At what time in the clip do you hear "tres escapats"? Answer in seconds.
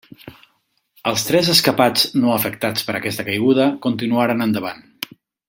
1.27-2.07